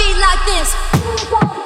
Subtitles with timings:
[0.00, 1.59] Beat like this.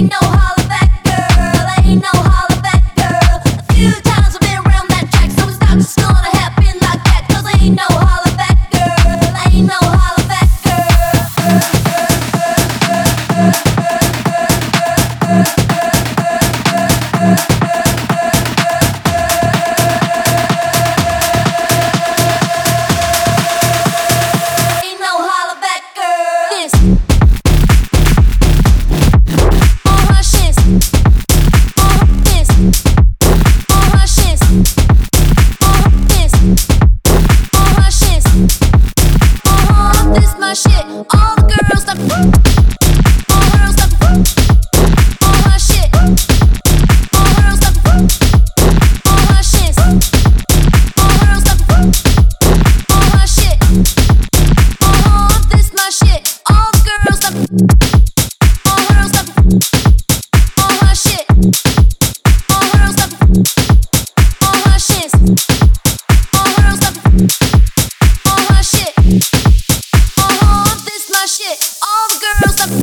[0.00, 0.39] ain't no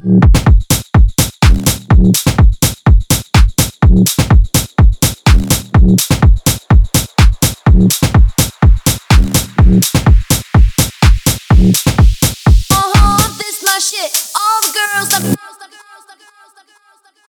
[0.07, 0.47] Thank